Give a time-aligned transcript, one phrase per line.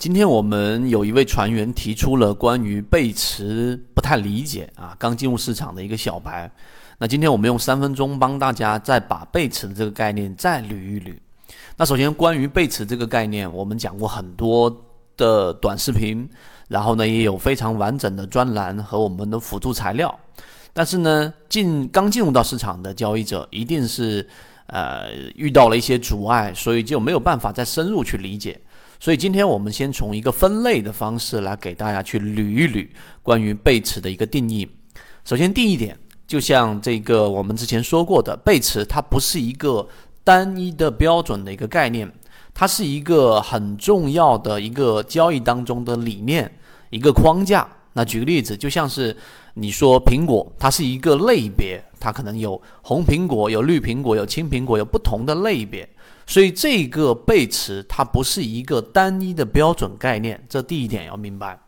[0.00, 6.50] 今天我们有一位船员提出了关于背驰不太理解啊，刚进入市场的一个小白。
[6.96, 11.14] 那今天我们用三分钟帮大家再把背驰的这个概念再捋一捋。
[11.76, 14.74] 那首先关于背驰这个概念，我们讲过很多
[15.18, 16.26] 的短视频，
[16.68, 20.18] 然后呢也有非常完整的专栏和我们的辅助材料。
[20.72, 24.26] 但是呢，进刚进入到市场的交易者一定是
[24.68, 28.58] 呃遇到了一些阻碍，所以就没有办法再深入去理解。
[29.00, 32.86] 所以今天我们先从一个分类的方式来给大家去捋一捋
[33.22, 34.70] 关于背驰的一个定义。
[35.24, 39.88] 首先第一点，就像这个我们之前说过的，背驰它不是一个
[40.22, 42.12] 单一的标准的一个概念，
[42.52, 46.52] 它是一个很重要的一个交易当中的理念，
[46.90, 47.66] 一个框架。
[47.92, 49.16] 那举个例子，就像是
[49.54, 55.88] 你说苹果，它是一个类别，它可能有红苹果、有绿苹果、有青苹果，有不同的类别。
[56.26, 61.58] 所以这个背驰它不是一个单一的标准概念，这第一点要明白。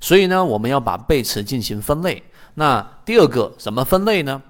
[0.00, 2.20] 所以呢，我们要把背驰进行分类。
[2.54, 4.42] 那第二个怎么分类呢？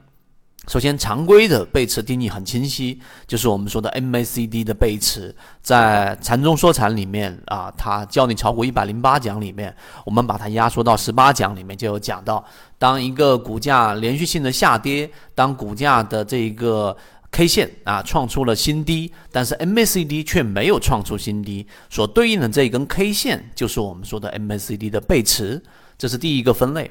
[0.69, 12.44] 首先，常规的背驰定义很清晰，就是我们说的 MACD 的背驰，在禅中说禅里面啊，它教你炒股一百零八讲里面，我们把它压缩到十八讲里面就有讲到，
[12.78, 16.97] 当一个股价连续性的下跌，当股价的这一个。
[17.30, 25.62] K 线啊创出了新低，但是 MACD 却没有创出新低，所对应的这一根 K 线就是我们说的 MACD 的背驰，
[25.98, 26.91] 这是第一个分类。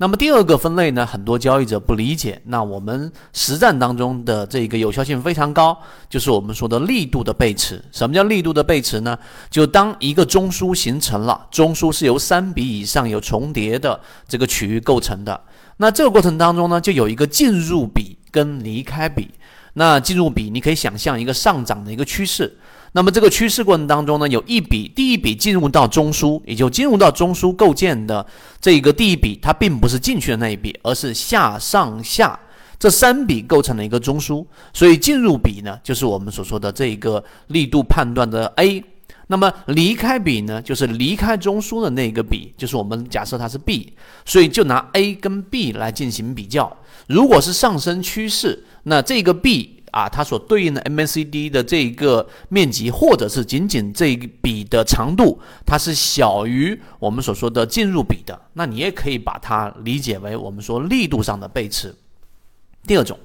[0.00, 2.40] 那么第二个分类呢，很多交易者不理解。
[2.44, 5.76] 那我们实战当中的这个有效性非常高，
[6.08, 7.84] 就是我们说的力度的背驰。
[7.90, 9.18] 什么叫力度的背驰呢？
[9.50, 15.40] 就当一个中枢形成了，中枢是由三笔以上有重叠的这个区域构成的，
[15.78, 19.28] 那这个过程当中呢，就有一个进入比跟离开比。
[19.78, 22.58] 那进入比，你可以想象一个上涨的一个趋势。
[22.92, 28.26] 那么这个趋势过程当中呢，有一笔，第一笔进入到中枢，也就进入到中枢构建的
[28.60, 32.38] 这一个第一笔，它并不是进去的那一笔，而是下上下
[32.78, 34.44] 这三笔构成了一个中枢。
[34.72, 38.82] 所以进入比呢，就是我们所说的这一个力度判断的 A。
[39.28, 43.94] 那么离开比呢，就是离开中枢的那个比，就是我们假设它是 B。
[44.24, 46.76] 所以就拿 A 跟 B 来进行比较。
[47.06, 61.94] 如果是上升趋势，那这个 B 啊，它所对应的 MACD 的这个面积，或者是仅仅这一笔的长度，它是小于我们所说的进入比的，那你也可以把它理解为我们说力度上的背驰。
[62.86, 63.18] 第二种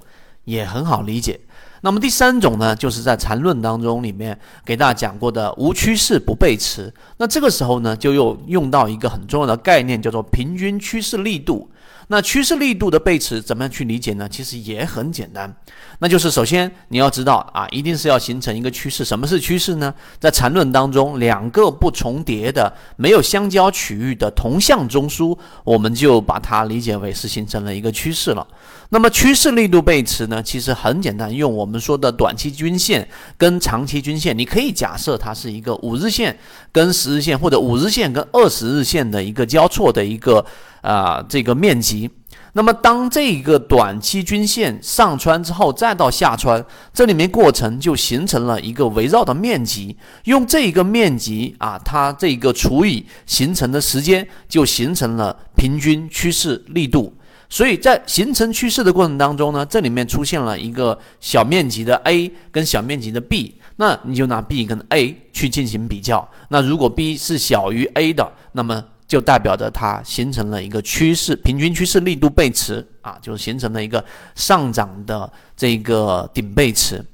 [0.45, 1.39] 也很好理解。
[1.85, 6.89] 那么第三种呢，就是在缠论当中里面给大家讲过的无趋势不背驰。
[7.17, 11.69] 那这个时候呢，就又用到一个很重要的概念，叫做平均趋势力度。
[12.07, 14.27] 那趋势力度的背驰怎么样去理解呢？
[14.29, 15.51] 其实也很简单，
[15.99, 19.05] 那就是首先你要知道啊，一定是要形成一个趋势。
[19.05, 19.93] 什么是趋势呢？
[20.19, 28.45] 在缠论当中，两个不重叠的、没有相交区域的同向中枢，我们就把它理解为是形成了一个趋势了。
[28.89, 36.37] 那么趋势力度背驰呢，其实很简单，用我们说的短期均线跟长期均线，你可以假设它是一个五日线
[36.71, 40.45] 跟十日线，或者五日线跟二十日线的一个交错的一个。
[40.83, 42.11] 啊，这个面积，
[42.51, 46.63] 那么当这个短期均线上穿之后，再到下穿，
[46.93, 57.11] 这里面过程就形成了一个围绕的面积，用这一个面积啊，它这个除以形成的时间，就形成了平均趋势力度。
[57.49, 68.83] 所以在形成趋势的过程当中呢，这里面出现了一个小面积的 A 跟小面积的 B，那你就拿 B 跟 A 去进行比较，那如果 B 是小于 A 的，那么
[69.13, 74.03] 就代表着它形成了一个趋势，平均趋势力度背驰啊，就形成了一个
[74.33, 77.05] 上涨的这个顶背驰，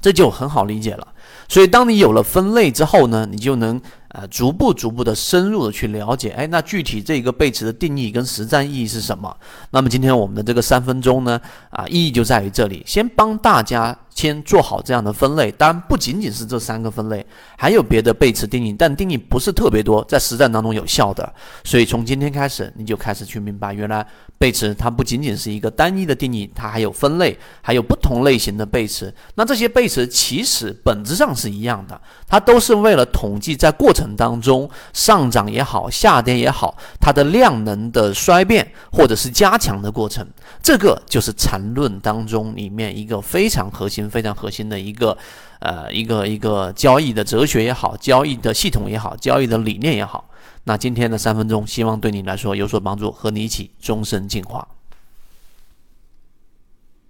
[0.00, 1.08] 这就很好理解了。
[1.48, 3.80] 所以，当你有了分类之后呢，你就能
[4.10, 9.36] 呃逐步逐步的深入的去了解，哎，那具体这个背驰的定义跟实战意义是什么？
[9.70, 11.40] 那么今天我们的这个三分钟呢，
[11.70, 15.52] 啊，意义就在于这里，先帮大家先做好这样的分类。
[15.52, 17.24] 当然，不仅仅是这三个分类，
[17.56, 21.32] 还有别的背驰定义，但定义不是特别多，在实战当中有效的。
[21.62, 24.04] 所以从今天开始，你就开始去明白，原来
[24.38, 29.14] 背驰它不仅仅是一个单一的定义，它还有分类，还有不同类型的背驰。
[29.34, 40.26] 那这些背驰其实本质上是一样的，它都是为了统计在过程当中上涨也好，下跌也好，它的量能的衰变或者是加强的过程。
[40.62, 45.16] 这个就是缠论当中里面一个非常核心、非常核心的一个，
[45.60, 50.28] 呃，一个一个交易的哲学也好，交易的系统也好，交易的理念也好。
[50.64, 54.66] 那今天的三分钟，希望对你来说有所帮助，和你一起终身进化。